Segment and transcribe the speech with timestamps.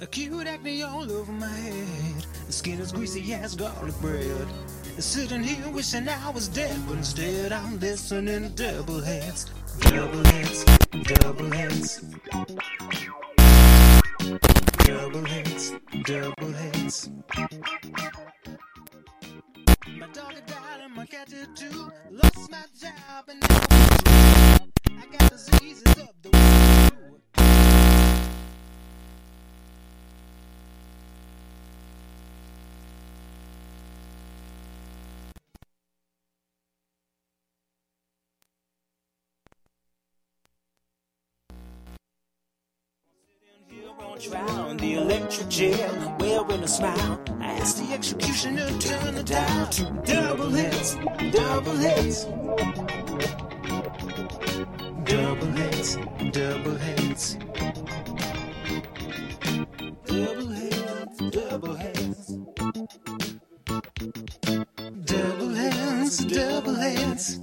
[0.00, 2.24] Acute acne all over my head.
[2.46, 4.46] The skin is greasy as garlic bread.
[4.98, 9.50] Sitting here wishing I was dead, but instead I'm listening to double heads.
[9.80, 10.64] Double heads,
[11.04, 12.00] double heads.
[14.84, 15.72] Double heads,
[16.04, 17.10] double heads.
[19.98, 21.92] My dog died and my cat did too.
[22.10, 24.56] Lost my job and now
[24.98, 26.49] I got diseases of the
[44.18, 47.20] trial on the electric chair, wearing a smile.
[47.40, 50.94] I asked the executioner to turn the dial to double hits,
[51.30, 52.24] double hits.
[55.04, 55.96] Double hits,
[56.30, 57.36] double hits.
[60.06, 62.36] Double hits, double hits.
[65.04, 67.39] Double hits, double hits.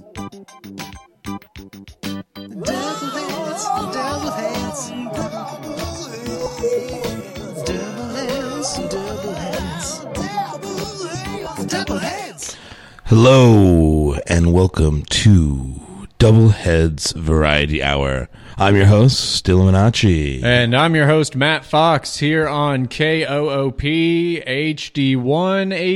[13.08, 15.80] Hello and welcome to
[16.18, 18.28] Double Heads Variety Hour.
[18.58, 20.42] I'm your host, Stillaminacci.
[20.42, 25.24] And I'm your host, Matt Fox, here on KOOP, HD1,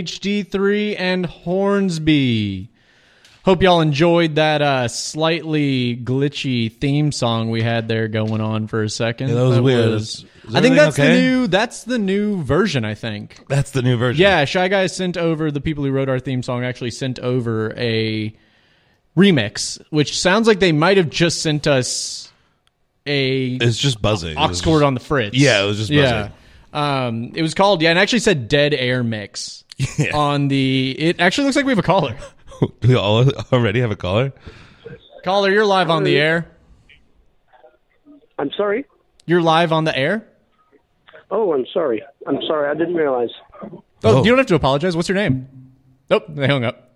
[0.09, 2.72] HD3, and Hornsby.
[3.45, 8.84] Hope y'all enjoyed that uh, slightly glitchy theme song we had there going on for
[8.84, 9.31] a second.
[9.31, 9.91] Yeah, that was weird.
[9.91, 11.15] was- I think that's okay?
[11.15, 11.47] the new.
[11.49, 12.84] That's the new version.
[12.84, 13.45] I think.
[13.49, 14.21] That's the new version.
[14.23, 17.73] Yeah, Shy Guys sent over the people who wrote our theme song actually sent over
[17.77, 18.33] a
[19.17, 22.31] remix, which sounds like they might have just sent us
[23.06, 24.37] a It's just buzzing.
[24.37, 25.37] Aux cord just- on the fritz.
[25.37, 26.05] Yeah, it was just buzzing.
[26.05, 26.29] yeah.
[27.06, 29.65] Um, it was called yeah, and actually said dead air mix
[29.99, 30.17] Yeah.
[30.17, 30.95] on the.
[30.99, 32.17] It actually looks like we have a caller.
[32.81, 34.33] Do we all already have a caller?
[35.25, 36.47] caller, you're live on the air.
[38.39, 38.84] I'm sorry.
[39.27, 40.27] You're live on the air.
[41.31, 42.03] Oh, I'm sorry.
[42.27, 42.69] I'm sorry.
[42.71, 43.31] I didn't realize.
[43.62, 44.19] Oh, Oh.
[44.25, 44.97] you don't have to apologize.
[44.97, 45.49] What's your name?
[46.11, 46.91] Nope, they hung up.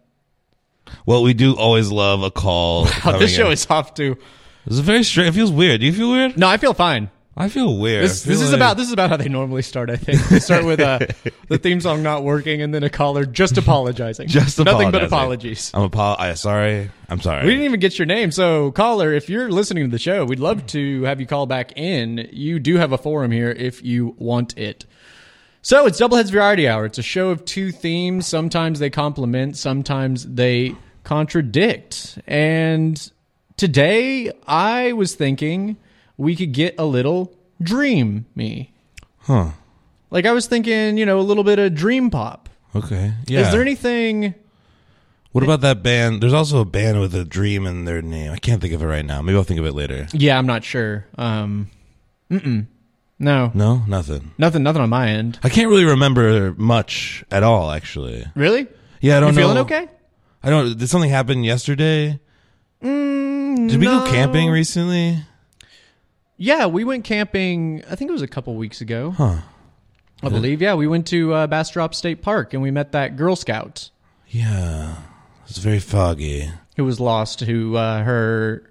[1.04, 2.86] Well, we do always love a call.
[2.86, 3.52] Oh, coming this show in.
[3.52, 4.16] is off too.
[4.66, 5.28] This is very strange.
[5.28, 5.80] It feels weird.
[5.80, 6.36] Do you feel weird?
[6.36, 7.10] No, I feel fine.
[7.38, 8.04] I feel weird.
[8.04, 9.90] This, feel this is about this is about how they normally start.
[9.90, 11.00] I think they start with uh,
[11.48, 14.28] the theme song not working, and then a caller just apologizing.
[14.28, 15.70] just nothing but apologies.
[15.74, 16.90] I'm apo- I, sorry.
[17.10, 17.44] I'm sorry.
[17.44, 18.30] We didn't even get your name.
[18.30, 21.76] So, caller, if you're listening to the show, we'd love to have you call back
[21.76, 22.26] in.
[22.32, 24.86] You do have a forum here if you want it.
[25.60, 26.86] So, it's Double Heads Variety Hour.
[26.86, 28.26] It's a show of two themes.
[28.26, 32.18] Sometimes they complement, sometimes they contradict.
[32.26, 33.12] And
[33.58, 35.76] today, I was thinking
[36.16, 37.32] we could get a little
[37.62, 38.72] dream me.
[39.20, 39.50] Huh.
[40.10, 42.48] Like, I was thinking, you know, a little bit of dream pop.
[42.74, 43.12] Okay.
[43.26, 43.40] Yeah.
[43.40, 44.34] Is there anything.
[45.32, 46.22] What about that band?
[46.22, 48.32] There's also a band with a dream in their name.
[48.32, 49.20] I can't think of it right now.
[49.20, 50.06] Maybe I'll think of it later.
[50.12, 51.06] Yeah, I'm not sure.
[51.18, 51.70] Um,
[52.30, 52.66] mm-mm.
[53.18, 53.50] No.
[53.54, 54.32] No, nothing.
[54.38, 55.38] Nothing, nothing on my end.
[55.42, 58.24] I can't really remember much at all, actually.
[58.34, 58.66] Really?
[59.00, 59.46] Yeah, I don't You know.
[59.48, 59.88] feeling okay?
[60.42, 60.78] I don't.
[60.78, 62.18] Did something happen yesterday?
[62.80, 65.18] did we go camping recently?
[66.36, 67.82] Yeah, we went camping.
[67.90, 69.12] I think it was a couple weeks ago.
[69.12, 69.36] Huh.
[70.22, 70.60] I believe.
[70.62, 73.90] Yeah, we went to uh, Bastrop State Park and we met that Girl Scout
[74.28, 74.96] Yeah.
[75.48, 76.50] It's very foggy.
[76.76, 77.40] who was lost.
[77.40, 78.62] Who uh, her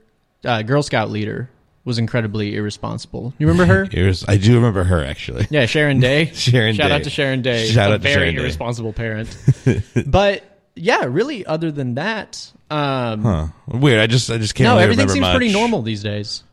[0.44, 1.50] uh, Girl Scout leader
[1.86, 3.34] was incredibly irresponsible.
[3.38, 3.86] You remember her?
[3.92, 5.48] Here's, I do remember her actually.
[5.52, 6.26] Yeah, Sharon Day.
[6.34, 6.96] Sharon Shout Day.
[6.96, 7.68] out to Sharon Day.
[7.68, 8.42] Shout a out to very Sharon Day.
[8.42, 9.38] irresponsible parent.
[10.08, 10.44] but
[10.76, 13.48] yeah, really, other than that, um, Huh.
[13.68, 14.00] Weird.
[14.02, 14.66] I just I just can't.
[14.66, 15.60] no, really everything remember seems pretty much.
[15.62, 16.44] normal these days.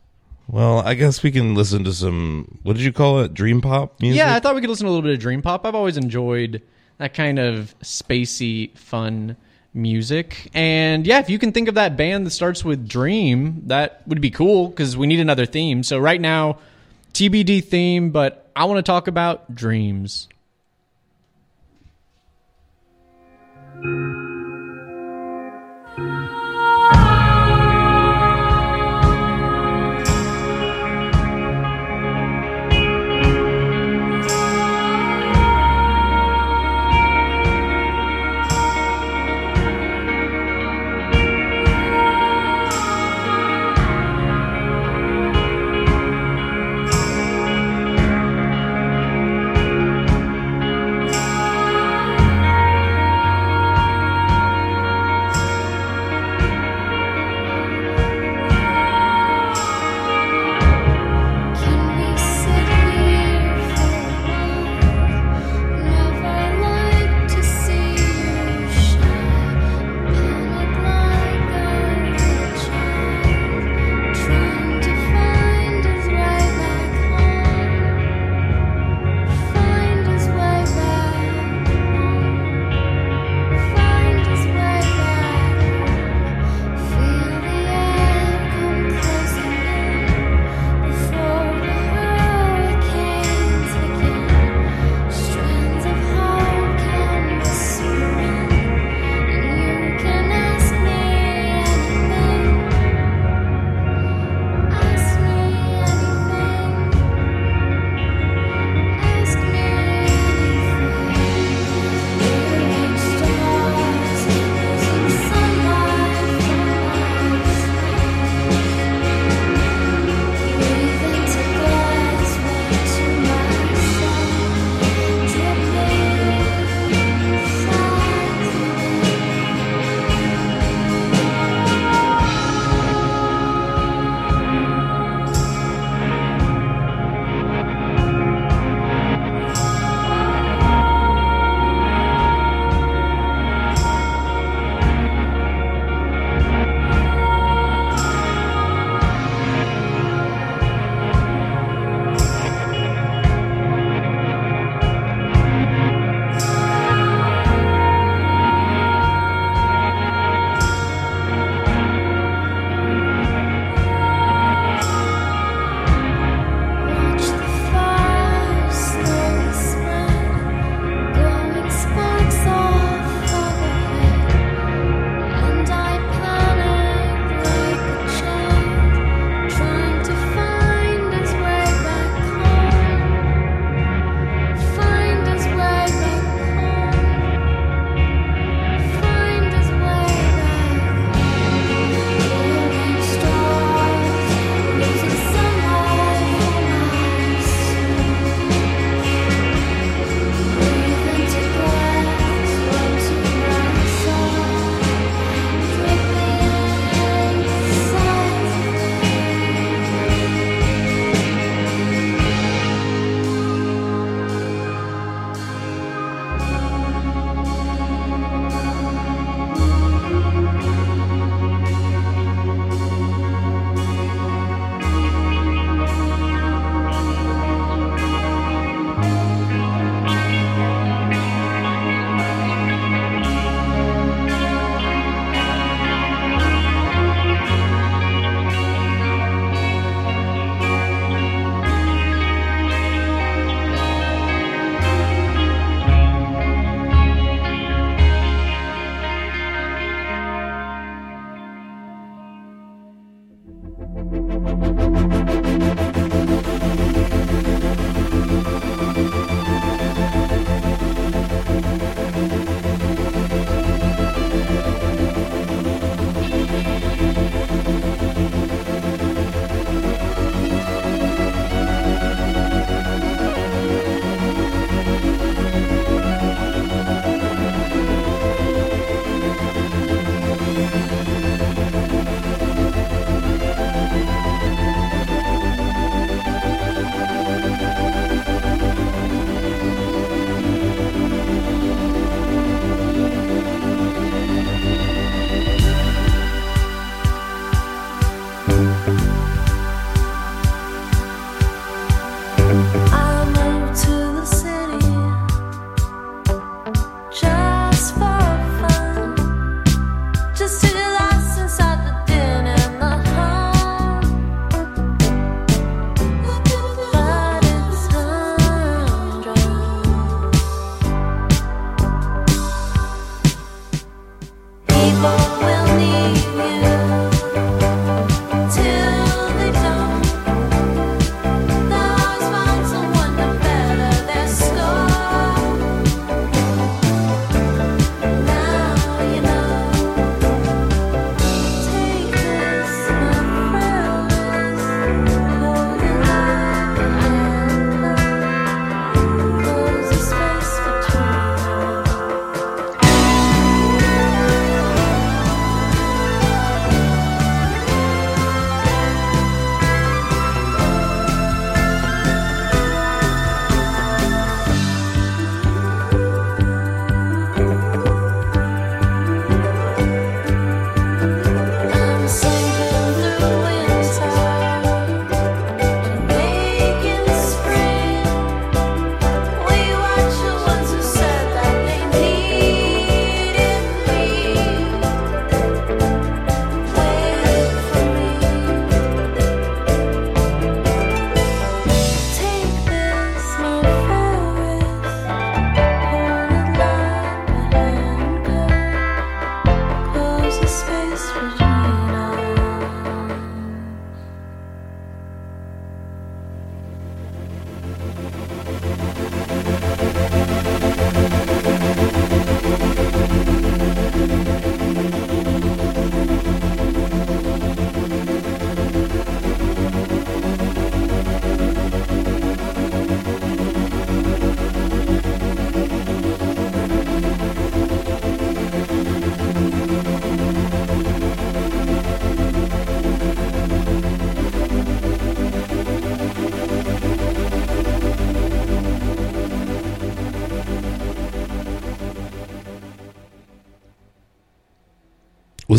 [0.47, 2.59] Well, I guess we can listen to some.
[2.63, 3.33] What did you call it?
[3.33, 4.17] Dream pop music.
[4.17, 5.65] Yeah, I thought we could listen to a little bit of dream pop.
[5.65, 6.61] I've always enjoyed
[6.97, 9.35] that kind of spacey, fun
[9.73, 10.49] music.
[10.53, 14.21] And yeah, if you can think of that band that starts with Dream, that would
[14.21, 15.83] be cool because we need another theme.
[15.83, 16.59] So right now,
[17.13, 20.27] TBD theme, but I want to talk about dreams.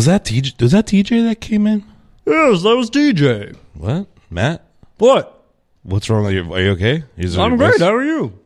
[0.05, 0.61] Was that TJ?
[0.61, 1.83] Was that TJ that came in?
[2.27, 3.55] Yes, that was TJ.
[3.73, 4.63] What, Matt?
[4.99, 5.43] What?
[5.81, 6.47] What's wrong with your?
[6.53, 7.03] Are you okay?
[7.17, 7.71] Is I'm your great.
[7.71, 8.37] voice- How are you?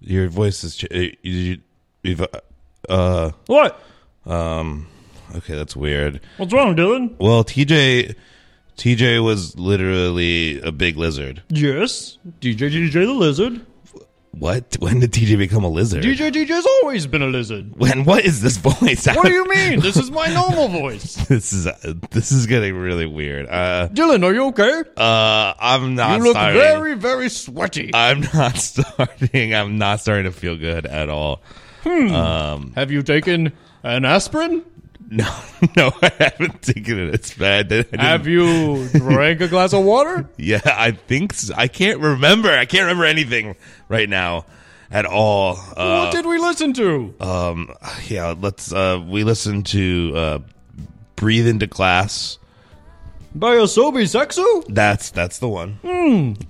[0.00, 0.76] Your voice is.
[0.76, 1.58] ch- uh, You, you,
[2.02, 2.26] you've, uh,
[2.88, 3.82] uh, What?
[4.24, 4.86] um.
[5.36, 6.22] Okay, that's weird.
[6.38, 7.16] What's wrong, Dylan?
[7.18, 8.14] Well, TJ,
[8.78, 11.42] TJ was literally a big lizard.
[11.50, 13.60] Yes, DJ DJ the lizard.
[14.32, 14.76] What?
[14.80, 16.02] When did TJ become a lizard?
[16.02, 17.76] DJ DJ's always been a lizard.
[17.76, 18.04] When?
[18.04, 19.06] What is this voice?
[19.06, 19.80] What do you mean?
[19.80, 21.14] This is my normal voice.
[21.28, 23.46] this is uh, this is getting really weird.
[23.46, 24.82] Uh, Dylan, are you okay?
[24.96, 26.16] uh, I'm not.
[26.18, 26.60] You look starting.
[26.60, 27.90] very, very sweaty.
[27.94, 29.54] I'm not starting.
[29.54, 31.42] I'm not starting to feel good at all.
[31.84, 32.72] Hmm.
[32.74, 34.64] Have you taken an aspirin?
[35.14, 35.28] No,
[35.76, 37.14] no, I haven't taken it.
[37.14, 37.70] It's bad.
[37.98, 40.26] Have you drank a glass of water?
[40.38, 41.52] Yeah, I think so.
[41.56, 42.50] I can't remember.
[42.50, 43.54] I can't remember anything
[43.88, 44.46] right now
[44.90, 45.56] at all.
[45.76, 47.14] Uh, what did we listen to?
[47.20, 47.70] um,
[48.08, 48.72] yeah, let's.
[48.72, 50.38] Uh, we listened to uh,
[51.16, 52.38] "Breathe into Glass."
[53.34, 54.64] By Asobi Seksu?
[54.68, 55.78] That's that's the one.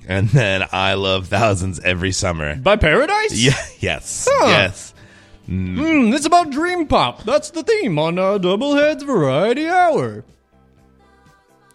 [0.09, 3.33] And then "I Love Thousands Every Summer." By Paradise?
[3.35, 3.54] Yeah.
[3.81, 4.28] Yes.
[4.31, 4.47] Huh.
[4.49, 4.95] Yes.
[5.46, 7.25] Hmm, it's about Dream Pop.
[7.25, 10.25] That's the theme on uh, Double Heads Variety Hour.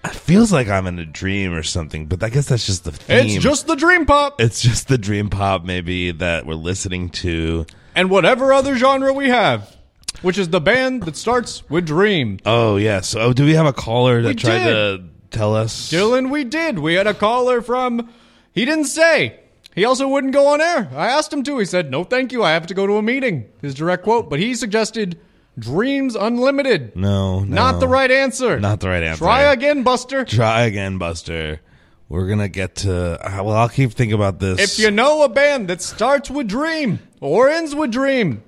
[0.06, 2.92] It feels like I'm in a dream or something, but I guess that's just the
[2.92, 3.18] theme.
[3.36, 4.40] It's just the Dream Pop.
[4.42, 7.66] it's just the dream pop maybe that we're listening to.
[7.96, 9.76] and whatever other genre we have,
[10.22, 12.40] which is the band that starts with Dream.
[12.46, 13.16] Oh yes.
[13.16, 15.92] Oh, do we have a caller that We tried to tell us?
[15.92, 16.80] Dylan, we did.
[16.80, 18.10] We had a caller from.
[18.54, 19.40] He didn't say.
[19.76, 20.90] He also wouldn't go on air.
[20.96, 21.60] I asked him to.
[21.60, 22.44] He said, "No, thank you.
[22.44, 24.30] I have to go to a meeting." His direct quote.
[24.30, 25.20] But he suggested
[25.58, 26.96] Dreams Unlimited.
[26.96, 28.60] No, no, Not the right answer.
[28.60, 29.20] Not the right answer.
[29.20, 30.26] Try again, Buster.
[30.26, 31.62] Try again, Buster.
[32.10, 33.20] We're gonna get to.
[33.20, 34.60] Uh, well, I'll keep thinking about this.
[34.60, 38.44] If you know a band that starts with Dream or ends with Dream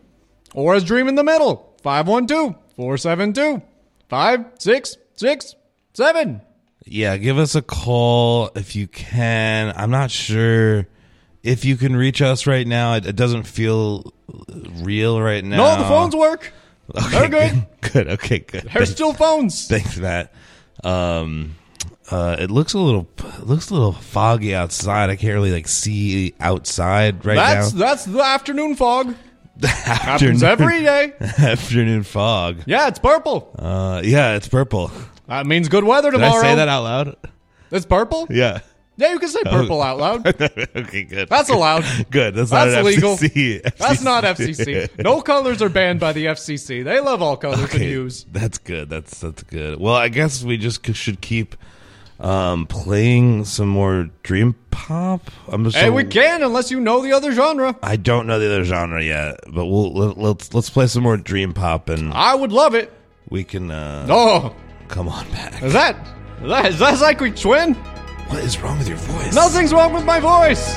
[0.54, 3.64] or has Dream in the middle, 512 472
[4.10, 6.42] 5667.
[6.86, 9.74] yeah, give us a call if you can.
[9.76, 10.88] I'm not sure
[11.44, 12.94] if you can reach us right now.
[12.94, 14.14] It, it doesn't feel
[14.82, 15.58] real right now.
[15.58, 16.52] No, the phones work.
[16.96, 17.65] Okay, They're good.
[17.94, 18.08] Good.
[18.10, 18.39] Okay.
[18.39, 18.63] Good.
[18.63, 19.67] They're Thanks- still phones.
[19.67, 20.34] Thanks, Matt.
[20.84, 21.56] Um,
[22.12, 23.08] uh, it looks a little,
[23.39, 25.10] it looks a little foggy outside.
[25.10, 27.79] I can't really like see outside right That's now.
[27.79, 29.08] that's that's the afternoon fog.
[29.63, 31.13] Afternoon- Happens every day.
[31.20, 32.62] afternoon fog.
[32.67, 33.56] Yeah, it's purple.
[33.58, 34.91] Uh, yeah, it's purple.
[35.27, 36.39] That means good weather Did tomorrow.
[36.39, 37.15] I say that out loud?
[37.72, 38.27] It's purple?
[38.29, 38.60] Yeah.
[38.98, 40.27] Yeah, you can say purple out loud.
[40.75, 41.30] okay, good.
[41.30, 41.84] That's allowed.
[42.10, 42.34] Good.
[42.34, 43.16] That's, That's not illegal.
[43.16, 43.62] FCC.
[43.77, 45.04] That's not FCC.
[45.04, 46.84] No colors are banned by the FCC.
[46.84, 48.25] They love all colors and hues.
[48.32, 48.89] That's good.
[48.89, 49.80] That's that's good.
[49.80, 51.56] Well, I guess we just should keep
[52.20, 55.30] um, playing some more dream pop.
[55.48, 55.77] I'm just.
[55.77, 57.75] Hey, we can unless you know the other genre.
[57.84, 61.18] I don't know the other genre yet, but we'll let, let's let's play some more
[61.18, 62.92] dream pop, and I would love it.
[63.30, 64.56] we can uh, Oh,
[64.88, 65.62] come on back.
[65.62, 65.96] is that
[66.42, 67.77] is that, is that Psychic Twin?
[68.27, 69.34] What is wrong with your voice?
[69.34, 70.75] Nothing's wrong with my voice.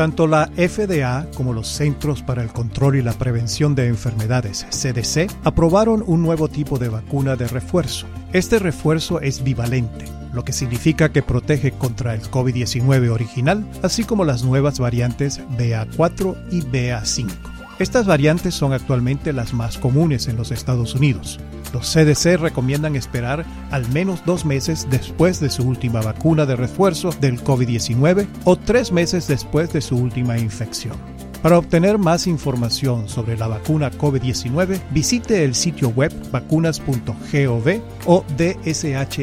[0.00, 5.30] Tanto la FDA como los Centros para el Control y la Prevención de Enfermedades, CDC,
[5.44, 8.06] aprobaron un nuevo tipo de vacuna de refuerzo.
[8.32, 14.24] Este refuerzo es bivalente, lo que significa que protege contra el COVID-19 original, así como
[14.24, 17.49] las nuevas variantes BA4 y BA5.
[17.80, 21.40] Estas variantes son actualmente las más comunes en los Estados Unidos.
[21.72, 27.10] Los CDC recomiendan esperar al menos dos meses después de su última vacuna de refuerzo
[27.22, 30.92] del COVID-19 o tres meses después de su última infección.
[31.40, 39.14] Para obtener más información sobre la vacuna COVID-19, visite el sitio web vacunas.gov o dshs.texas.gov.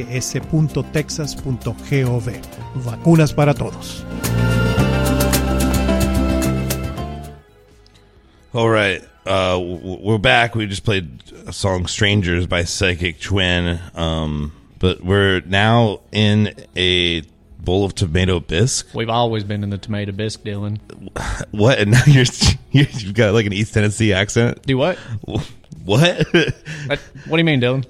[2.83, 4.03] Vacunas para todos.
[8.57, 10.55] All right, uh, we're back.
[10.55, 17.21] We just played a song "Strangers" by Psychic Twin, um, but we're now in a
[17.59, 18.87] bowl of tomato bisque.
[18.95, 20.79] We've always been in the tomato bisque, Dylan.
[21.51, 21.77] What?
[21.77, 22.25] And now you're,
[22.71, 24.63] you're you've got like an East Tennessee accent.
[24.63, 24.75] Do?
[24.75, 24.97] What?
[25.85, 27.85] What what do you mean, Dylan?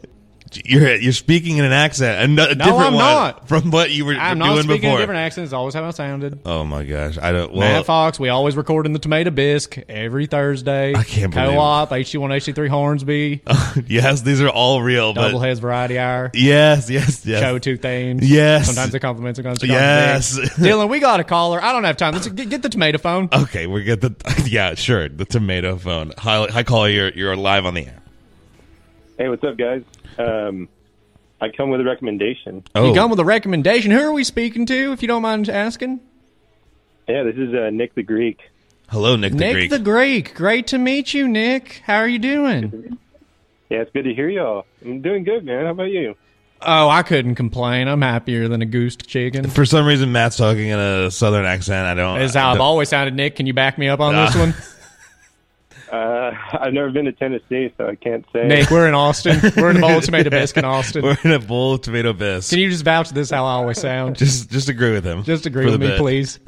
[0.66, 3.48] You're you're speaking in an accent, a, no, different I'm one not.
[3.48, 4.96] from what you were I'm doing not speaking before.
[4.98, 5.54] in different accents.
[5.54, 6.40] Always how I sounded.
[6.46, 7.52] Oh my gosh, I don't.
[7.52, 10.94] Well, Matt Fox, we always record in the tomato bisque every Thursday.
[10.96, 13.42] I can't believe KOOP, HC1, HC3 Hornsby,
[13.88, 15.14] yes, these are all real.
[15.14, 17.42] But Double Heads Variety Hour, yes, yes, yes.
[17.42, 18.30] Show Two Themes.
[18.30, 18.68] Yes.
[18.68, 20.38] Sometimes it compliments, sometimes it Yes.
[20.58, 21.62] Dylan, we got a caller.
[21.62, 22.14] I don't have time.
[22.14, 23.30] Let's get, get the tomato phone.
[23.34, 24.16] Okay, we get the
[24.50, 25.10] yeah, sure.
[25.10, 26.14] The tomato phone.
[26.18, 26.90] Hi, hi, caller.
[26.90, 28.02] You're you're live on the air.
[29.17, 29.84] Hey, what's up, guys?
[30.17, 30.69] Um,
[31.41, 32.63] I come with a recommendation.
[32.75, 33.91] Oh, You come with a recommendation.
[33.91, 35.99] Who are we speaking to, if you don't mind asking?
[37.08, 38.39] Yeah, this is uh, Nick the Greek.
[38.89, 39.47] hello, Nick the Greek.
[39.53, 39.69] Nick Greek.
[39.71, 40.36] the Greek.
[40.36, 41.82] Great to meet you, Nick.
[41.86, 42.97] How are you doing?
[43.69, 44.65] Yeah, it's good to hear y'all.
[44.84, 45.65] I'm doing good, man.
[45.65, 46.15] How about you?
[46.62, 47.88] Oh, I couldn't complain.
[47.88, 49.47] I'm happier than a goose chicken.
[49.49, 51.86] For some reason, Matt's talking in a southern accent.
[51.86, 52.17] I don't.
[52.19, 53.36] This is how I I've always sounded, Nick.
[53.36, 54.39] Can you back me up on this Ah.
[54.39, 54.53] one?
[55.91, 58.47] Uh, I've never been to Tennessee, so I can't say.
[58.47, 59.39] Nick, we're in Austin.
[59.56, 61.04] We're in a bowl of tomato bisque in Austin.
[61.04, 62.50] We're in a bowl of tomato bisque.
[62.50, 64.17] Can you just vouch this how I always sound?
[64.17, 65.23] just just agree with him?
[65.23, 65.97] Just agree with me, bit.
[65.97, 66.39] please.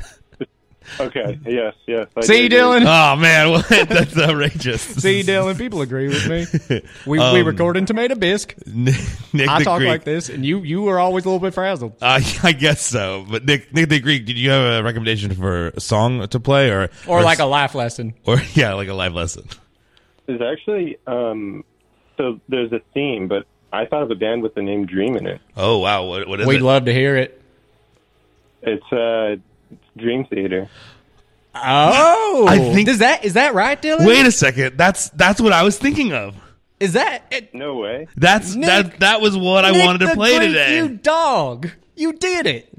[0.99, 1.39] Okay.
[1.45, 1.73] Yes.
[1.87, 2.07] Yes.
[2.15, 2.85] I See, do agree.
[2.85, 3.13] Dylan?
[3.13, 3.67] Oh man, what?
[3.89, 4.81] that's outrageous.
[4.81, 6.81] See, Dylan, people agree with me.
[7.05, 8.55] We, we Um, record in tomato bisque.
[8.67, 8.95] Nick,
[9.33, 9.89] Nick I talk Greek.
[9.89, 11.93] like this, and you you are always a little bit frazzled.
[12.01, 13.25] Uh, I guess so.
[13.29, 16.69] But Nick, Nick the Greek, did you have a recommendation for a song to play,
[16.71, 18.13] or Or like a life lesson.
[18.25, 19.47] or yeah, like a live lesson?
[20.25, 21.63] There's actually um,
[22.17, 25.25] so there's a theme, but I thought of a band with the name Dream in
[25.27, 25.41] it.
[25.55, 26.63] Oh wow, what, what is We'd it?
[26.63, 27.41] love to hear it.
[28.61, 29.41] It's uh, it's
[29.97, 30.69] Dream Theater.
[31.55, 34.05] Oh, I think- is that is that right, Dylan?
[34.05, 34.77] Wait a second.
[34.77, 36.35] That's that's what I was thinking of.
[36.79, 38.07] is that it, No way.
[38.15, 40.77] That's Nick- that that was what I wanted to play Greek, today.
[40.77, 42.71] You dog, you did it.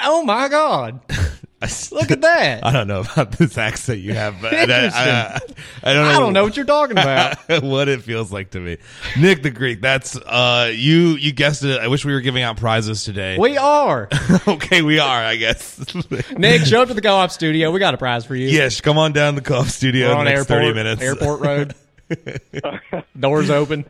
[0.00, 1.14] Oh my god, I,
[1.92, 2.64] look at that.
[2.64, 5.40] I don't know about this accent you have, but I, I,
[5.82, 6.08] I, don't know.
[6.10, 7.36] I don't know what you're talking about.
[7.62, 8.78] what it feels like to me.
[9.18, 9.80] Nick the Greek.
[9.80, 11.80] That's uh you you guessed it.
[11.80, 13.38] I wish we were giving out prizes today.
[13.38, 14.08] We are.
[14.48, 15.94] okay, we are, I guess.
[16.36, 17.70] Nick, show up to the KOOP studio.
[17.70, 18.48] We got a prize for you.
[18.48, 21.02] yes, come on down to the KOOP studio We're in on airport, 30 minutes.
[21.02, 21.74] Airport Road.
[23.18, 23.84] Doors open.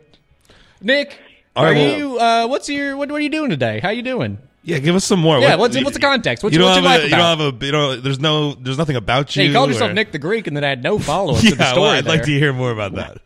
[0.80, 1.18] Nick,
[1.54, 2.18] All are right, well- you?
[2.18, 2.96] Uh, what's your?
[2.96, 3.80] What, what are you doing today?
[3.80, 4.38] How you doing?
[4.66, 5.38] Yeah, give us some more.
[5.38, 6.42] Yeah, What- what's- what's the context?
[6.44, 8.18] What's- you don't what's your have life a, you don't have a you know there's
[8.20, 9.42] no there's nothing about you.
[9.42, 11.50] Yeah, you called yourself or- Nick the Greek, and then I had no follow-up Yeah,
[11.50, 11.82] to the story.
[11.82, 13.18] well, I'd like to hear more about that.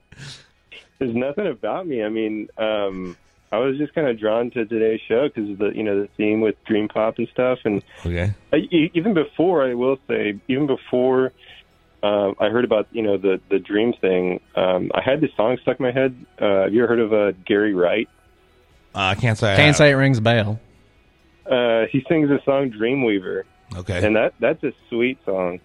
[0.99, 2.05] There's nothing about me.
[2.05, 3.17] I mean, um,
[3.51, 6.43] I was just kind of drawn to today's show because the you know the theme
[6.43, 8.33] with Dream Pop and stuff, and Okay.
[8.53, 11.33] I, e- even before I will say, even before
[12.03, 15.57] um, I heard about you know the the dream thing, um, I had this song
[15.63, 16.15] stuck in my head.
[16.39, 18.09] Uh, have you ever heard of uh, Gary Wright?
[18.95, 19.53] Uh, I can't say.
[19.55, 19.77] I Can't have.
[19.77, 20.61] say it rings a bell.
[21.47, 23.45] Uh, he sings the song Dream Weaver,
[23.77, 24.05] Okay.
[24.05, 25.61] and that that's a sweet song.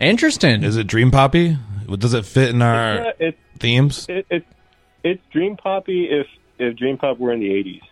[0.00, 0.62] Interesting.
[0.64, 1.56] Is it Dream Poppy?
[1.98, 4.06] Does it fit in our Yeah, it's themes?
[4.08, 4.46] it, it's
[5.04, 6.26] it's Dream Poppy if
[6.58, 7.82] if Dream Pop were in the '80s.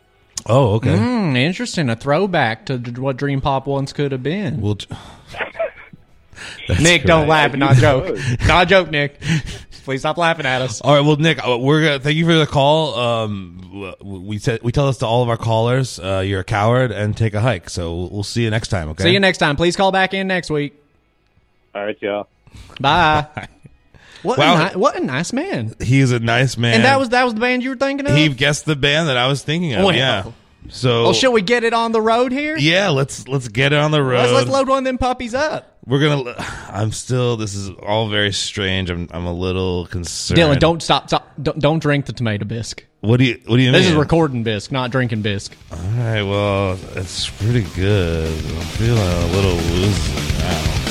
[0.46, 0.96] Oh, okay.
[0.98, 1.88] Hmm, interesting.
[1.88, 4.60] A throwback to what Dream Pop once could have been.
[4.60, 4.78] We'll.
[6.68, 7.04] Nick, great.
[7.06, 7.52] don't laugh.
[7.52, 8.18] And not joke.
[8.48, 9.20] Not a joke, Nick.
[9.84, 10.80] Please stop laughing at us.
[10.80, 12.94] All right, well, Nick, uh, we're gonna thank you for the call.
[12.98, 15.98] Um, we said we tell this to all of our callers.
[15.98, 17.68] Uh, you're a coward, and take a hike.
[17.68, 18.88] So we'll- we'll see you next time.
[18.90, 19.04] Okay.
[19.04, 19.56] See you next time.
[19.56, 20.74] Please call back in next week.
[21.74, 22.28] All right, y'all.
[22.80, 23.26] Bye.
[24.22, 24.66] What Wow.
[24.66, 25.74] a ni- what a nice man.
[25.82, 26.74] He's a nice man.
[26.74, 28.14] And that was that was the band you were thinking of.
[28.14, 29.84] he guessed the band that I was thinking of.
[29.84, 29.96] Well.
[29.96, 30.26] Yeah.
[30.68, 32.56] So well, shall we get it on the road here?
[32.56, 34.18] yeah, let's let's get it on the road.
[34.18, 35.71] Let's, let's load one of them puppies up.
[35.84, 36.34] We're gonna.
[36.68, 37.36] I'm still.
[37.36, 38.88] This is all very strange.
[38.90, 39.08] I'm.
[39.10, 40.38] I'm a little concerned.
[40.38, 41.08] Dylan, don't stop.
[41.08, 42.86] stop don't, don't drink the tomato bisque.
[43.00, 43.40] What do you?
[43.46, 43.72] What do you mean?
[43.72, 43.92] This mean?
[43.92, 45.56] is recording bisque, not drinking bisque.
[45.72, 46.22] All right.
[46.22, 48.28] Well, it's pretty good.
[48.30, 50.81] I'm feeling a little woozy now.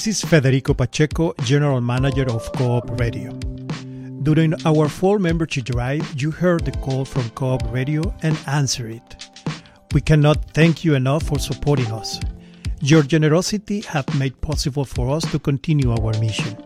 [0.00, 3.32] This is Federico Pacheco, General Manager of KOOP Radio.
[4.22, 9.28] During our fall membership drive, you heard the call from KOOP Radio and answered it.
[9.92, 12.18] We cannot thank you enough for supporting us.
[12.80, 16.56] Your generosity has made possible for us to continue our mission.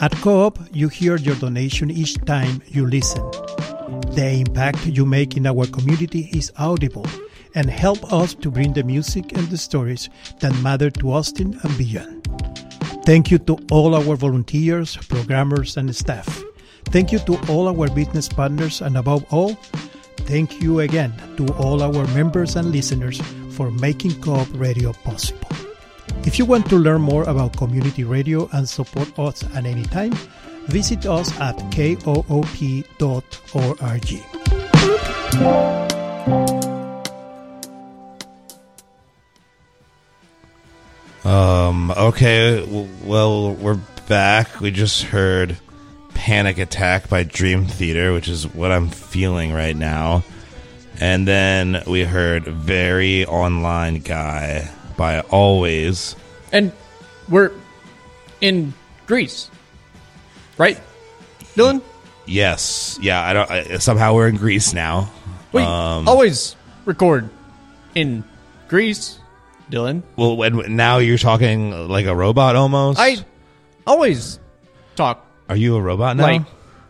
[0.00, 3.22] At KOOP, you hear your donation each time you listen.
[4.16, 7.06] The impact you make in our community is audible
[7.54, 10.08] and help us to bring the music and the stories
[10.40, 12.26] that matter to Austin and beyond.
[13.04, 16.42] Thank you to all our volunteers, programmers, and staff.
[16.86, 19.54] Thank you to all our business partners, and above all,
[20.28, 23.20] thank you again to all our members and listeners
[23.52, 25.48] for making KOOP Radio possible.
[26.24, 30.12] If you want to learn more about community radio and support us at any time,
[30.66, 32.18] visit us at koop.org.
[41.24, 41.90] Um.
[41.90, 42.64] Okay.
[43.04, 44.60] Well, we're back.
[44.60, 45.56] We just heard
[46.14, 50.22] "Panic Attack" by Dream Theater, which is what I'm feeling right now,
[51.00, 56.14] and then we heard "Very Online Guy" by Alvvays.
[56.52, 56.72] And
[57.28, 57.52] we're
[58.40, 58.72] in
[59.06, 59.50] Greece,
[60.56, 60.78] right,
[61.56, 61.82] Dylan?
[62.26, 62.98] Yes.
[63.02, 63.20] Yeah.
[63.22, 63.50] I don't.
[63.50, 65.10] I, somehow we're in Greece now.
[65.52, 67.28] We Um, always record
[67.94, 68.22] in
[68.68, 69.18] Greece,
[69.70, 70.02] Dylan.
[70.16, 72.98] Well, when, now you're talking like a robot almost.
[72.98, 73.16] I
[73.86, 74.38] always
[74.96, 76.22] talk Are you a robot now?
[76.24, 76.42] like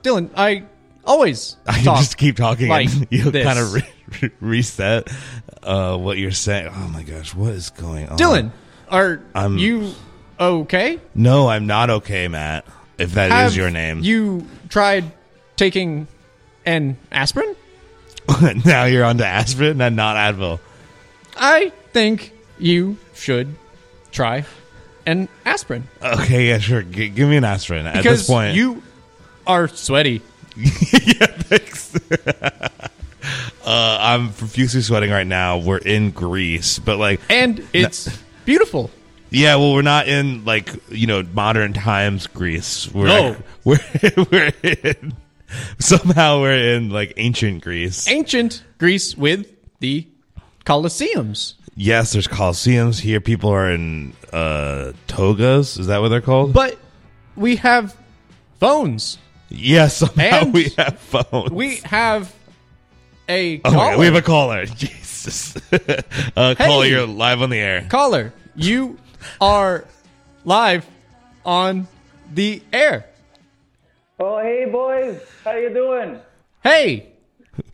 [0.02, 0.30] Dylan.
[0.36, 0.64] I
[1.04, 3.44] always I talk just keep talking like and you this.
[3.44, 3.88] kind of re-
[4.22, 5.08] re- reset
[5.62, 6.70] uh, what you're saying.
[6.74, 8.18] Oh my gosh, what is going on?
[8.18, 8.50] Dylan,
[8.88, 9.92] are I'm- you
[10.38, 11.00] okay?
[11.14, 12.64] No, I'm not okay, Matt.
[12.98, 14.00] If that is Have your name.
[14.00, 15.04] You tried
[15.56, 16.08] taking
[16.66, 17.54] an aspirin?
[18.64, 20.58] now you're on to aspirin and not Advil.
[21.36, 23.54] I think you should
[24.12, 24.44] try
[25.06, 26.82] an aspirin Okay, yeah, sure.
[26.82, 28.54] G- give me an aspirin at because this point.
[28.56, 28.82] you
[29.46, 30.20] are sweaty.
[30.56, 31.94] yeah, thanks.
[33.64, 35.58] uh, I'm profusely sweating right now.
[35.58, 38.08] We're in Greece, but like, and it's
[38.44, 38.90] beautiful.
[39.30, 42.90] yeah, well, we're not in like you know modern times Greece.
[42.92, 43.36] We're No.
[43.64, 43.78] we're
[44.30, 45.14] we're in
[45.78, 48.08] somehow we're in like ancient Greece.
[48.08, 49.46] Ancient Greece with
[49.80, 50.06] the
[50.66, 51.54] Colosseums.
[51.78, 53.20] Yes, there's colosseums here.
[53.20, 55.78] People are in uh, togas.
[55.78, 56.52] Is that what they're called?
[56.52, 56.76] But
[57.36, 57.96] we have
[58.60, 59.18] phones.
[59.48, 61.50] yes, somehow And we have phones.
[61.50, 62.34] We have
[63.28, 63.90] a oh my caller.
[63.92, 64.66] God, we have a caller.
[64.82, 65.56] Jesus,
[66.36, 67.86] uh, caller, you're live on the air.
[67.88, 68.32] caller.
[68.56, 68.98] You
[69.40, 69.84] are
[70.44, 70.84] live
[71.46, 71.86] on
[72.34, 73.06] the air.
[74.20, 76.18] Oh, hey boys, how you doing?
[76.62, 77.10] Hey,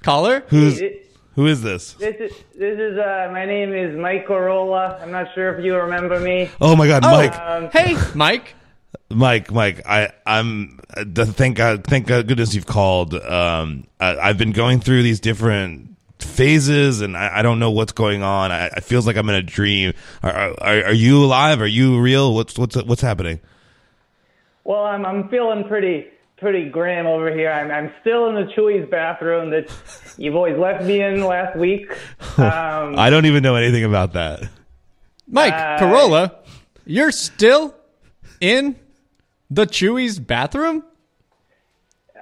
[0.02, 0.44] caller.
[0.48, 1.03] Who's It-
[1.36, 1.94] Who is this?
[1.94, 4.98] This is this is uh my name is Mike Corolla.
[5.02, 6.50] I'm not sure if you remember me.
[6.60, 7.38] Oh my God, Mike.
[7.38, 8.54] Um, Hey, Mike.
[9.10, 10.80] Mike, Mike, I, I'm.
[10.96, 13.14] Uh, thank God, thank God, goodness you've called.
[13.14, 17.92] Um, I, I've been going through these different phases, and I, I don't know what's
[17.92, 18.50] going on.
[18.50, 19.92] I, I feels like I'm in a dream.
[20.22, 21.60] Are, are, are you alive?
[21.60, 22.34] Are you real?
[22.34, 23.40] What's what's what's happening?
[24.64, 26.06] well, I'm I'm feeling pretty
[26.36, 27.50] pretty grim over here.
[27.50, 29.70] I'm I'm still in the Chuy's bathroom that
[30.18, 31.90] you've always left me in last week.
[32.38, 34.48] Um, I don't even know anything about that.
[35.28, 36.36] Mike Uh, Corolla,
[36.84, 37.74] you're still
[38.40, 38.76] in
[39.50, 40.84] the Chuy's bathroom?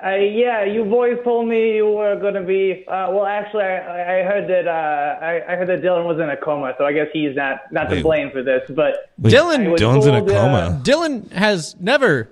[0.04, 2.84] Uh, yeah, you boys told me you were going to be.
[2.88, 6.28] Uh, well, actually, I, I heard that uh, I, I heard that Dylan was in
[6.28, 8.62] a coma, so I guess he's not not to blame for this.
[8.68, 10.80] But Wait, Dylan- I was Dylan's in a told, uh, coma.
[10.82, 12.28] Dylan has never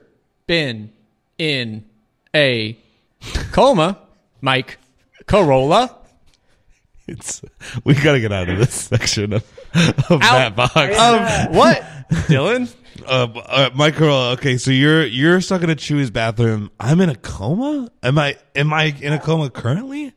[0.48, 0.90] been
[1.40, 1.84] in
[2.36, 2.76] a
[3.52, 3.98] coma.
[4.42, 4.78] Mike
[5.26, 5.96] Corolla.
[7.08, 7.42] It's
[7.84, 9.44] we got to get out of this section of,
[10.10, 10.74] of that box.
[10.76, 11.82] Of what?
[12.28, 12.72] Dylan?
[13.06, 16.70] Uh, uh, Mike Corolla, okay, so you're you're stuck in a Chuy's bathroom.
[16.78, 17.88] I'm in a coma.
[18.02, 20.12] Am I am I in a coma currently?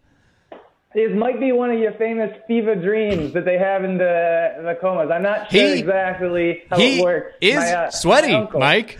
[0.93, 4.77] This might be one of your famous fever dreams that they have in the the
[4.79, 5.09] comas.
[5.11, 7.33] I'm not sure He- exactly how He it works.
[7.41, 8.99] is My, uh, sweaty, uncle- Mike.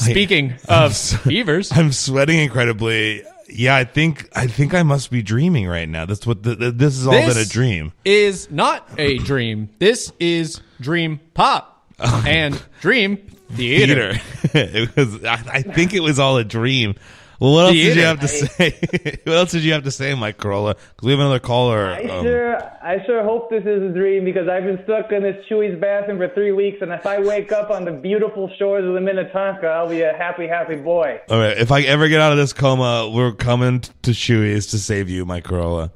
[0.00, 3.22] Speaking of fevers, I'm sweating incredibly.
[3.48, 6.06] Yeah, I think I think I must be dreaming right now.
[6.06, 7.92] That's what the, the, this has all This- been a dream.
[8.04, 9.70] is not a dream.
[9.78, 13.16] This is Dream Pop and Dream
[13.52, 14.14] Theater.
[14.14, 14.20] Theater.
[14.54, 15.24] it was.
[15.24, 16.94] I, I think it was all a dream.
[17.40, 19.18] Well, what else did you have to say?
[19.24, 20.74] what else did you have to say, Mike Corolla?
[20.74, 21.86] Because we have another caller.
[21.86, 25.22] I um, sure, I sure hope this is a dream because I've been stuck in
[25.22, 28.84] this Chuy's bathroom for three weeks, and if I wake up on the beautiful shores
[28.86, 31.18] of the Minnetonka, I'll be a happy, happy boy.
[31.30, 34.78] all right, if I ever get out of this coma, we're coming to Chuy's to
[34.78, 35.90] save you, Mike Corolla.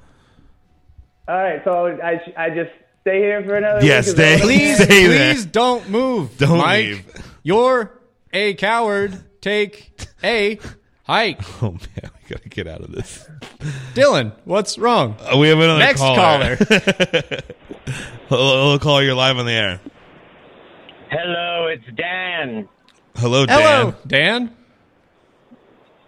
[1.29, 2.71] All right, so I, I just
[3.03, 4.07] stay here for another Yeah, week.
[4.07, 4.37] Is stay.
[4.39, 4.77] that what I'm Please.
[4.85, 5.33] Stay there.
[5.35, 6.39] please don't move.
[6.39, 7.33] Don't Mike, leave.
[7.43, 8.01] You're
[8.33, 9.19] a coward.
[9.43, 9.93] Take
[10.23, 10.59] a
[11.05, 11.41] hike.
[11.63, 13.27] Oh man, we gotta get out of this.
[13.95, 15.17] Dylan, what's wrong?
[15.21, 16.57] Uh, we have another Next caller.
[16.57, 16.57] caller.
[18.29, 19.03] hello, hello, caller.
[19.03, 19.81] You're live on the air.
[21.11, 22.69] Hello, it's Dan.
[23.17, 23.59] Hello, Dan.
[23.61, 24.57] Hello, Dan.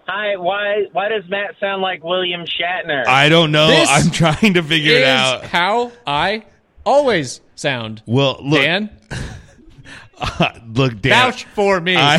[0.08, 0.36] Hi.
[0.36, 0.84] Why?
[0.92, 3.06] Why does Matt sound like William Shatner?
[3.06, 3.68] I don't know.
[3.68, 5.44] This I'm trying to figure it out.
[5.44, 6.44] how I
[6.84, 8.02] always sound.
[8.06, 8.90] Well, look, Dan,
[10.66, 11.12] look, Dan.
[11.12, 11.96] vouch for me.
[11.96, 12.18] I,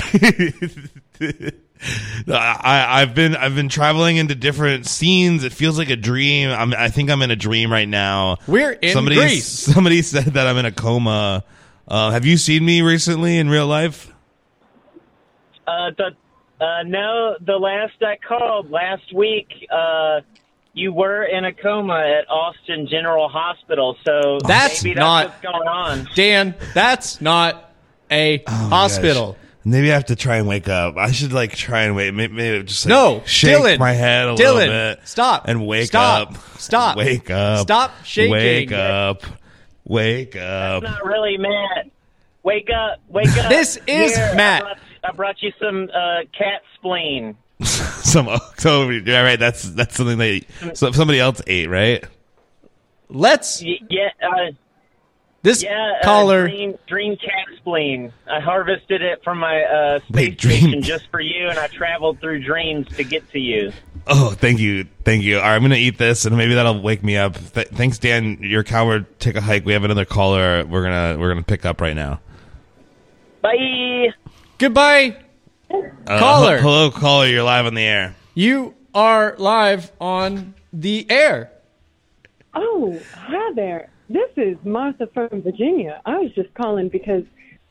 [2.27, 5.43] I I've been I've been traveling into different scenes.
[5.43, 6.49] It feels like a dream.
[6.49, 8.37] I'm I think I'm in a dream right now.
[8.47, 9.47] We're in somebody, Greece.
[9.47, 11.43] Somebody said that I'm in a coma.
[11.87, 14.11] Uh, have you seen me recently in real life?
[15.67, 16.15] uh, the
[16.63, 20.21] uh, no, the last I called last week, uh,
[20.73, 23.95] you were in a coma at Austin General Hospital.
[24.05, 26.07] So That's maybe not- what's going on.
[26.15, 27.71] Dan, that's not
[28.09, 29.33] a Oh hospital.
[29.33, 29.41] Gosh.
[29.69, 30.95] Maybe I have to try and wake up.
[30.97, 32.13] I should like try and wait.
[32.13, 33.79] Maybe, maybe just like, No, shake Dylan.
[33.79, 34.99] my head a Dylan, little bit.
[35.07, 35.47] stop.
[35.47, 36.31] and wake Stop.
[36.31, 36.37] up.
[36.59, 36.97] Stop.
[36.97, 37.59] Wake up.
[37.61, 38.31] Stop shaking.
[38.31, 39.23] Wake up.
[39.83, 40.83] Wake up.
[40.83, 41.89] Not really, Matt.
[42.43, 42.99] Wake up!
[43.09, 43.49] Wake up!
[43.49, 44.61] This is Here, Matt.
[44.61, 47.35] I brought, I brought you some uh, cat spleen.
[48.07, 49.37] Some so yeah, right.
[49.39, 50.45] That's that's something they
[50.75, 52.05] so, somebody else ate, right?
[53.09, 54.51] Let's Y- yeah, uh,
[55.47, 55.93] this yeah.
[56.03, 56.43] caller.
[56.43, 58.11] Uh, dream, dream cat spleen.
[58.29, 61.67] I harvested it from my uh, space Wait, dream- station just for you, and I
[61.67, 63.71] traveled through dreams to get to you.
[64.07, 65.37] Oh, thank you, thank you.
[65.37, 67.35] All right, I'm gonna eat this, and maybe that'll wake me up.
[67.53, 68.39] Th- thanks, Dan.
[68.41, 69.19] You're a coward.
[69.19, 69.65] Take a hike.
[69.65, 70.65] We have another caller.
[70.65, 72.19] We're gonna we're gonna pick up right now.
[73.41, 74.09] Bye.
[74.57, 75.17] Goodbye.
[75.69, 76.57] Uh, Caller.
[76.57, 77.25] he- hello, caller.
[77.27, 78.15] You're live on the air.
[78.33, 81.51] You are live on the air.
[82.53, 83.89] Oh, hi there.
[84.09, 86.01] This is Martha from Virginia.
[86.05, 87.23] I was just calling because,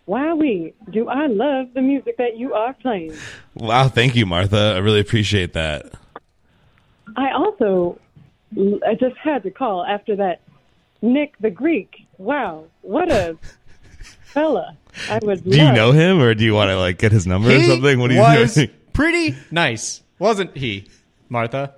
[0.06, 3.14] wowee, do I love the music that you are playing.
[3.54, 4.74] Wow, thank you, Martha.
[4.76, 5.92] I really appreciate that.
[7.16, 7.98] I also,
[8.86, 10.40] I just had to call after that
[11.00, 12.06] Nick the Greek.
[12.18, 13.38] Wow, what a
[14.24, 14.76] fella.
[15.08, 17.26] I would Do you love- know him, or do you want to like get his
[17.26, 17.98] number or He something?
[17.98, 18.70] What are you was doing?
[18.92, 20.88] pretty nice, wasn't he,
[21.30, 21.74] Martha?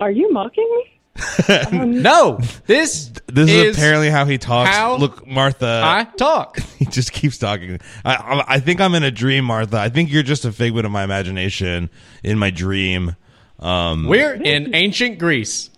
[0.00, 0.97] Are you mocking me?
[1.72, 4.70] No, this This is, is apparently how he talks.
[4.70, 5.80] how Look, Martha.
[5.84, 6.58] I talk.
[6.78, 7.80] he just keeps talking.
[8.04, 9.78] I, I, I think I'm in a dream, Martha.
[9.78, 11.90] I think you're just a figment of my imagination
[12.22, 13.16] in my dream.
[13.58, 15.70] Um, We're in ancient Greece,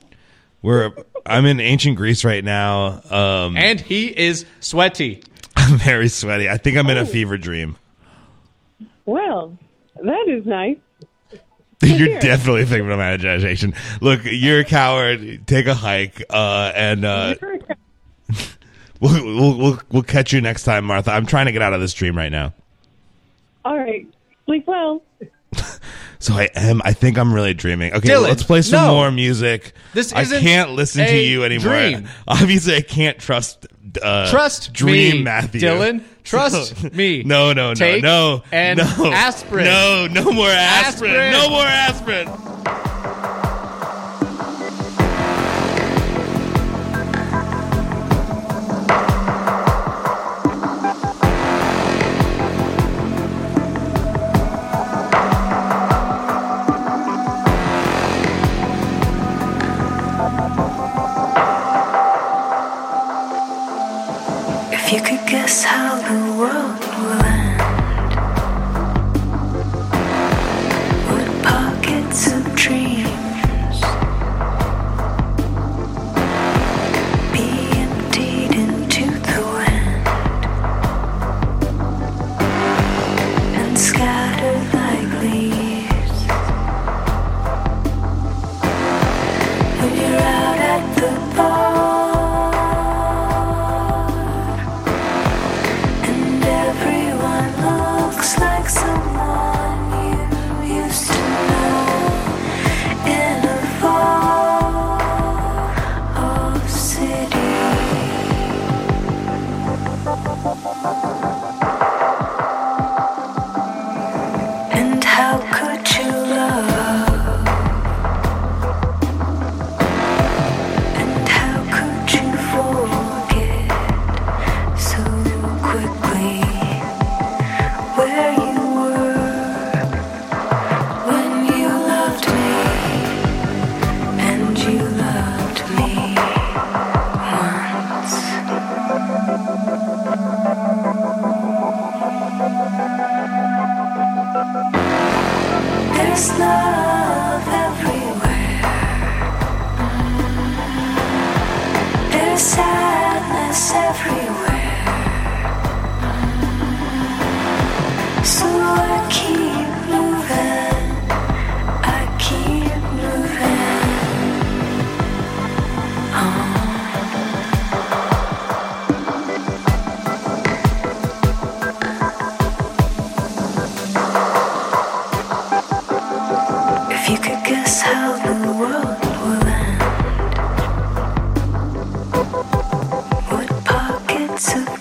[0.62, 0.92] we're
[1.24, 3.00] I'm in ancient Greece right now.
[3.10, 5.22] Um, and he is sweaty.
[5.56, 6.48] I'm very sweaty.
[6.48, 7.76] I think I'm in a fever dream.
[9.06, 9.56] Well,
[10.02, 10.76] that is nice.
[11.82, 13.72] You're definitely a figment of my imagination.
[14.02, 15.46] Look, you're a coward.
[15.46, 17.36] Take a hike, uh, and uh,
[19.00, 21.10] we'll, we'll we'll we'll catch you next time, Martha.
[21.10, 22.52] I'm trying to get out of this dream right now.
[23.64, 24.06] All right.
[24.44, 25.02] Sleep well.
[26.20, 26.82] So I am.
[26.84, 27.94] I think I'm really dreaming.
[27.94, 28.94] Okay, Dylan, let's play some no.
[28.94, 29.72] more music.
[29.94, 31.72] This I isn't can't listen to you anymore.
[31.72, 32.08] dream.
[32.28, 33.66] Obviously, I can't trust.
[34.00, 35.60] Uh, Trust dream me, Matthew.
[35.60, 36.02] Dylan.
[36.24, 37.22] Trust me.
[37.22, 38.84] No, no, no, Take no, an no.
[39.12, 39.64] aspirin.
[39.64, 41.12] No, no more aspirin.
[41.12, 41.32] Aspirin.
[41.32, 43.39] No more aspirin.
[65.50, 65.99] How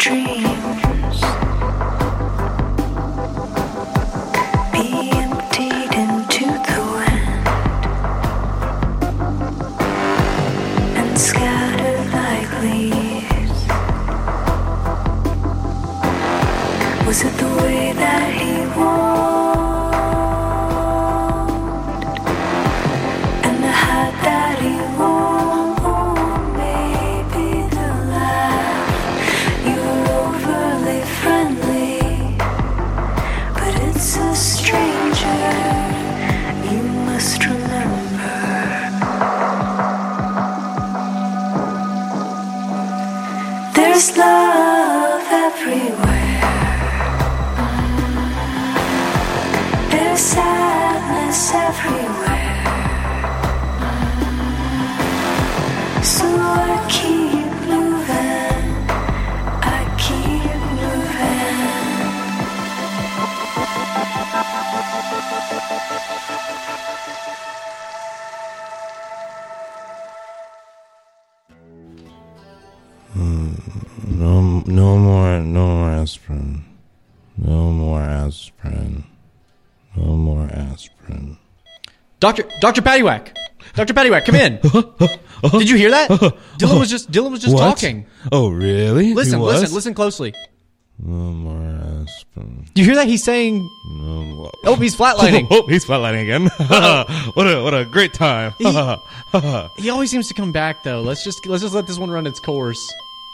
[0.10, 0.39] pockets
[82.20, 83.36] Doctor Doctor Paddy Whack.
[83.76, 84.60] Doctor Paddy Whack, come in.
[85.52, 86.10] Did you hear that?
[86.60, 87.62] Dylan was just Dylan was just What?
[87.62, 88.06] talking.
[88.32, 89.06] Oh, really?
[89.06, 89.62] He Listen, was?
[89.62, 90.34] listen, listen closely.
[91.02, 92.06] No more.
[92.36, 93.08] Do you hear that?
[93.08, 93.60] He's saying,
[93.92, 94.52] No.
[94.66, 96.48] "Oh, he's flatlining." Oh, he's flatlining again.
[97.36, 98.54] what a what a great time.
[99.78, 101.02] he always seems to come back though.
[101.02, 102.80] Let's just let's just let this one run its course.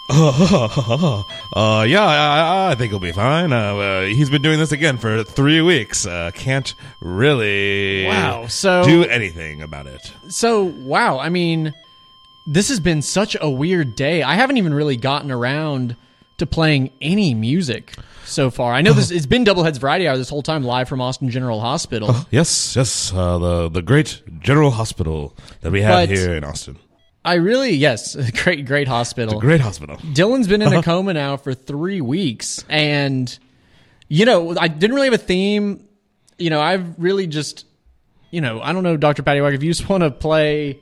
[0.09, 3.51] uh, yeah, I, I- think he'll be fine.
[3.51, 6.05] Uh, uh, he's been doing this again for three weeks.
[6.05, 10.11] Uh, can't really Wow, so- do anything about it.
[10.27, 11.73] So, wow, I mean,
[12.47, 14.21] this has been such a weird day.
[14.23, 15.95] I haven't even really gotten around
[16.37, 17.95] to playing any music
[18.25, 18.73] so far.
[18.73, 21.29] I know this it's been Double Heads Variety Hour this whole time live from Austin
[21.29, 22.13] General Hospital.
[22.29, 26.77] Yes, yes, uh, the the great General Hospital that we have But- here in Austin.
[27.25, 29.39] I really yes, great great hospital.
[29.41, 29.97] Great hospital.
[29.97, 33.37] Dylan's been in a coma now for three weeks, and
[34.07, 35.87] you know I didn't really have a theme.
[36.37, 37.65] You know, I've really just,
[38.29, 40.79] you know, I don't know, Doctor Paddy Whack, if you just want to play.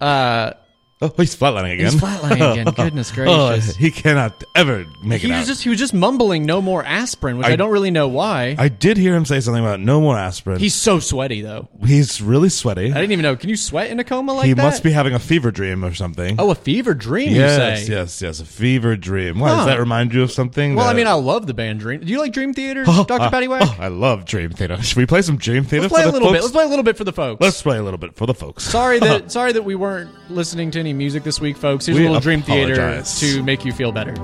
[0.00, 0.52] Uh,
[1.00, 1.92] Oh, he's flatlining again.
[1.92, 2.64] He's flatlining again.
[2.76, 3.76] Goodness Oh, gracious.
[3.76, 5.46] he cannot ever make he it was out.
[5.46, 8.56] just he was just mumbling no more aspirin, which I, I- don't really know why.
[8.58, 10.58] I did hear him say something about no more aspirin.
[10.58, 11.68] He's so sweaty though.
[11.86, 12.86] he's really sweaty.
[12.90, 13.36] I didn't even know.
[13.36, 14.46] Can you sweat in a coma like that?
[14.48, 14.62] he that?
[14.62, 16.34] must be having a fever dream or something.
[16.38, 17.32] Oh, a fever dream.
[17.32, 17.92] yes, you say?
[17.92, 19.38] yes, yes, a fever dream.
[19.38, 19.56] Why Huh.
[19.58, 20.74] does that remind you of something?
[20.74, 22.00] Well, I that- mean, I love the band Dream.
[22.00, 23.62] Do you like Dream Theater, Doctor Uh, Paddy Whack?
[23.64, 24.82] oh, I love Dream Theater.
[24.82, 25.82] Should we play some Dream Theater?
[25.82, 26.42] Let's play for a the little bit.
[26.42, 26.44] folks?
[26.46, 27.40] Let's play a little bit for the folks.
[27.40, 28.64] Let's play a little bit for the folks.
[28.64, 31.86] sorry that sorry that we weren't listening to any music this week, folks.
[31.86, 33.20] Here's We a little Dream Theater apologize.
[33.20, 34.14] to make you feel better.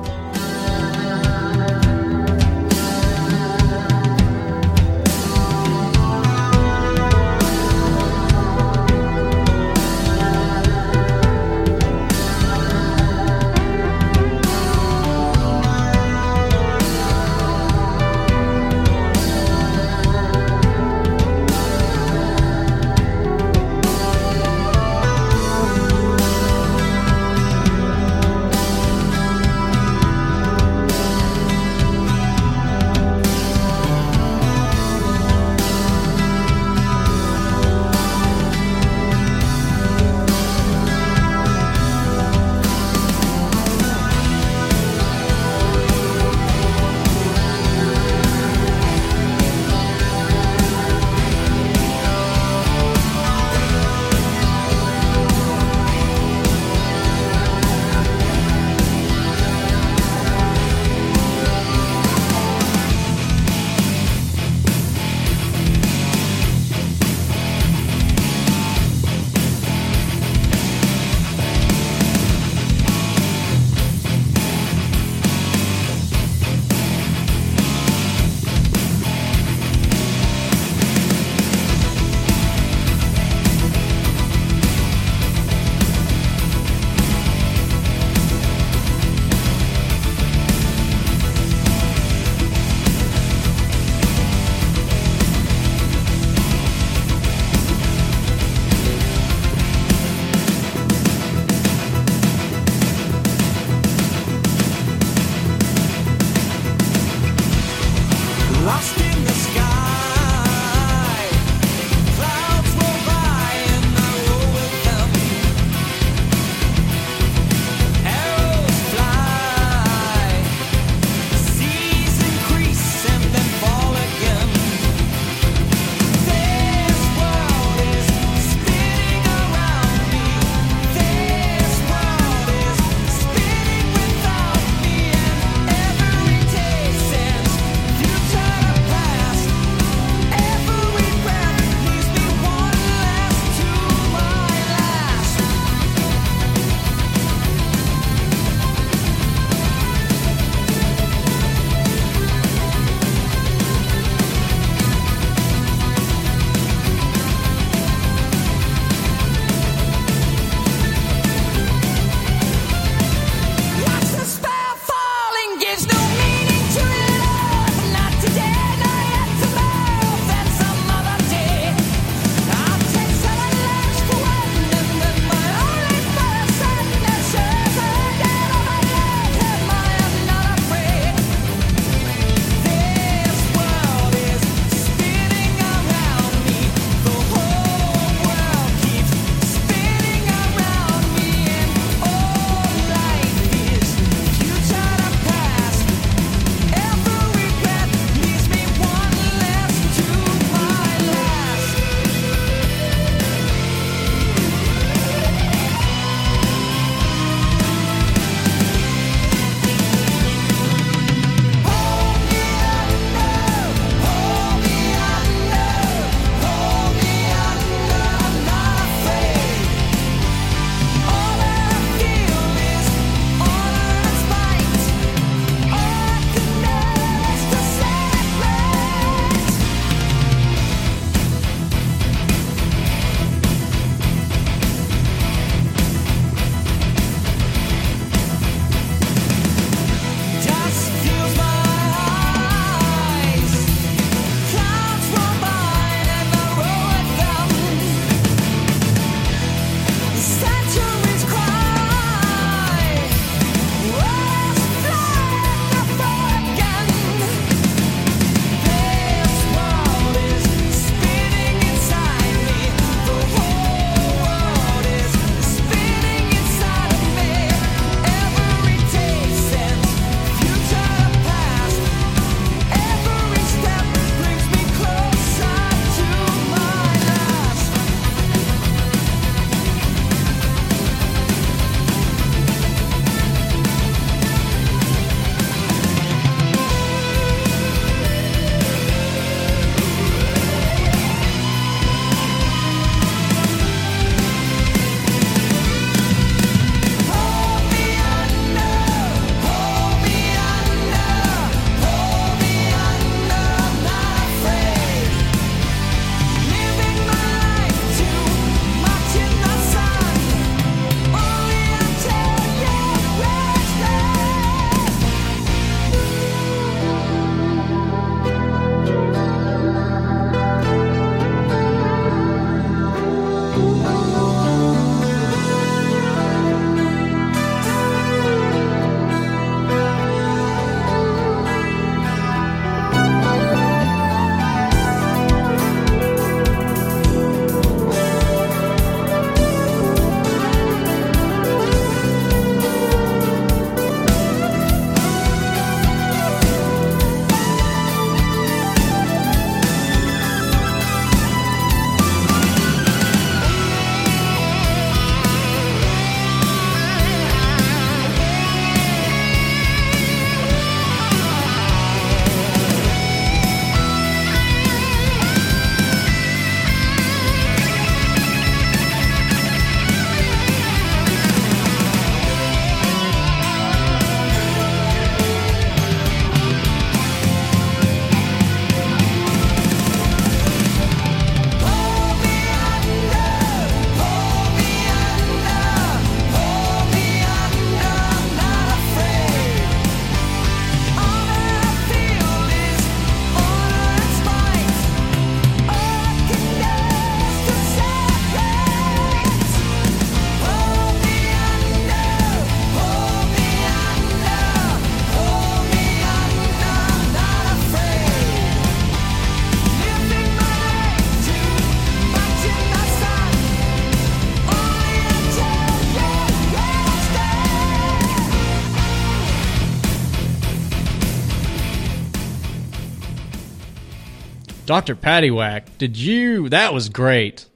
[424.66, 424.96] Dr.
[424.96, 426.48] Paddy Whack, did you?
[426.48, 427.46] That was great.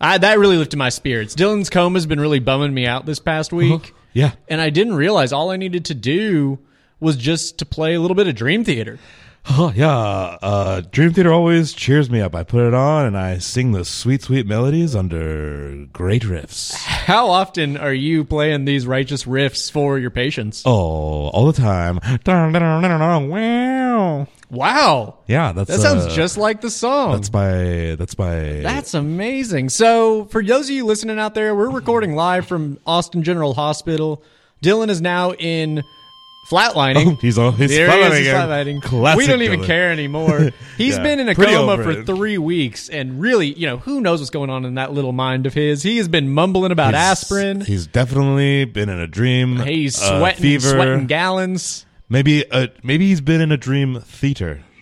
[0.00, 1.34] I, that really lifted my spirits.
[1.34, 3.94] Dylan's coma's been really bumming me out this past week.
[4.12, 4.32] Yeah.
[4.48, 6.58] And I didn't realize all I needed to do
[7.00, 8.98] was just to play a little bit of Dream Theater.
[9.50, 9.88] Oh, yeah.
[9.88, 12.34] Uh, Dream Theater always cheers me up.
[12.34, 16.74] I put it on and I sing the sweet, sweet melodies under great riffs.
[16.74, 20.62] How often are you playing these righteous riffs for your patients?
[20.66, 21.98] Oh, all the time.
[23.28, 24.26] Wow.
[24.50, 25.18] Wow.
[25.26, 27.12] Yeah, that's That sounds uh, just like the song.
[27.12, 29.68] That's my that's my That's amazing.
[29.68, 34.22] So, for those of you listening out there, we're recording live from Austin General Hospital.
[34.62, 35.82] Dylan is now in
[36.50, 37.06] flatlining.
[37.12, 38.82] Oh, he's all he's There he is, flatlining flatlining.
[38.82, 39.66] Classic we don't even Dylan.
[39.66, 40.50] care anymore.
[40.78, 42.06] He's Yeah, been in a coma for it.
[42.06, 45.44] three weeks, and really, you know, who knows what's going on in that little mind
[45.44, 45.82] of his?
[45.82, 47.60] He has been mumbling about He's- aspirin.
[47.60, 49.56] He's definitely been in a dream.
[49.58, 50.70] He's uh, sweating, fever.
[50.70, 51.84] sweating gallons.
[52.08, 54.62] Maybe uh, maybe he's been in a dream theater.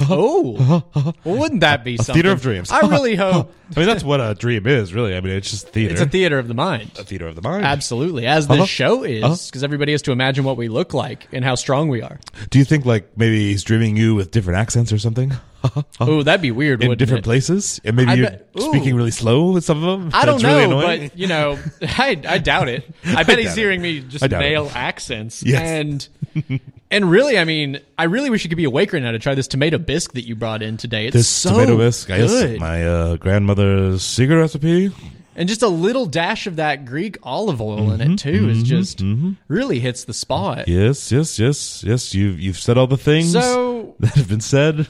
[0.00, 0.82] Oh,
[1.24, 2.14] well, wouldn't that be A something?
[2.14, 2.68] theater of dreams.
[2.72, 5.14] I really hope I mean, that's what a dream is, really.
[5.16, 5.92] I mean, it's just theater.
[5.92, 6.90] it's a theater of the mind.
[6.98, 7.64] A theater of the mind.
[7.64, 8.66] Absolutely, as this Uh-huh.
[8.66, 9.36] show is, Uh-huh.
[9.46, 12.18] because everybody has to imagine what we look like and how strong we are.
[12.50, 15.32] Do you think like maybe he's dreaming you with different accents or something?
[16.00, 16.82] Oh, that'd be weird.
[16.82, 17.24] in different it?
[17.24, 20.10] places, and maybe I you're bet- speaking really slow with some of them.
[20.12, 22.88] I don't really know, but you know, I, I doubt it.
[23.04, 23.60] I bet he's doubt it.
[23.60, 24.76] hearing me just I it.
[24.76, 25.60] accents, Yes.
[25.62, 26.60] and
[26.90, 29.34] and really, I mean, I really wish you could be awake right now to try
[29.34, 31.06] this tomato bisque that you brought in today.
[31.06, 34.90] It's this so tomato bisque, I guess, good, my uh, grandmother's secret recipe.
[35.36, 38.50] and just a little dash of that Greek olive oil in it mm-hmm, too mm-hmm,
[38.50, 39.32] is just mm-hmm.
[39.48, 40.68] really hits the spot.
[40.68, 42.14] Yes, yes, yes, yes.
[42.14, 44.86] You've you've said all the things So that have been said.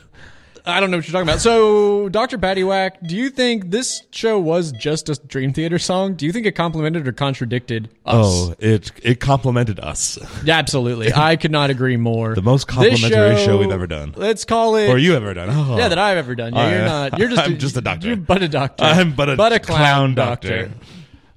[0.66, 1.42] I don't know what you're talking about.
[1.42, 2.38] So, Dr.
[2.38, 6.14] Paddy Whack, do you think this show was just a Dream Theater song?
[6.14, 8.14] Do you think it complimented or contradicted us?
[8.26, 10.18] Oh, it it complimented us.
[10.42, 11.12] Yeah, absolutely.
[11.14, 12.34] I could not agree more.
[12.34, 14.14] The most complimentary show we've ever done.
[14.16, 14.88] Let's call it.
[14.88, 15.50] Or you ever done?
[15.50, 15.76] Oh.
[15.76, 16.54] Yeah, that I've ever done.
[16.54, 17.18] Yeah, you're not.
[17.18, 17.42] You're just.
[17.44, 18.06] I'm just a doctor.
[18.06, 18.84] You're but a doctor.
[18.84, 20.68] I'm but a clown, clown doctor.
[20.68, 20.78] doctor.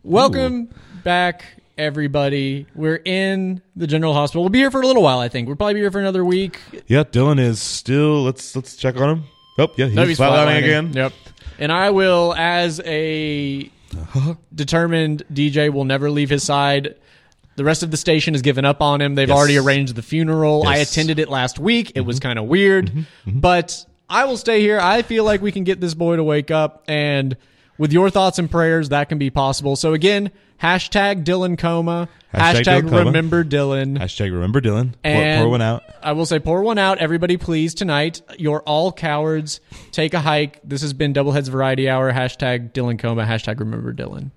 [0.03, 0.69] Welcome
[1.03, 1.43] back,
[1.77, 2.67] everybody.
[2.75, 4.43] We're in the general hospital.
[4.43, 5.19] We'll be here for a little while.
[5.19, 6.59] I think we'll probably be here for another week.
[6.87, 8.23] Yeah, Dylan is still.
[8.23, 9.23] Let's let's check on him.
[9.57, 10.93] Oh, yeah, he's, No, he's flatlining again.
[10.93, 11.13] Yep.
[11.59, 13.71] And I will, as a
[14.55, 16.95] determined DJ, will never leave his side.
[17.55, 19.15] The rest of the station has given up on him.
[19.15, 19.37] They've Yes.
[19.37, 20.67] already arranged the funeral.
[20.67, 21.93] I attended it last week.
[21.95, 22.27] It was mm-hmm.
[22.27, 22.99] kind of weird, mm-hmm.
[22.99, 23.39] Mm-hmm.
[23.39, 24.79] but I will stay here.
[24.79, 27.35] I feel like we can get this boy to wake up, and
[27.77, 29.75] with your thoughts and prayers, that can be possible.
[29.75, 33.05] So again, hashtag Dylan coma, Hashtag hashtag, Dylan coma.
[33.05, 33.97] remember Dylan.
[33.97, 34.93] Hashtag remember Dylan.
[34.93, 35.83] Pour, And pour one out.
[36.03, 38.21] I will say, pour one out, everybody, please tonight.
[38.37, 39.61] You're all cowards.
[39.91, 40.59] Take a hike.
[40.63, 42.11] This has been Double Heads Variety Hour.
[42.11, 43.23] Hashtag Dylan Coma.
[43.25, 44.31] Hashtag Remember Dylan.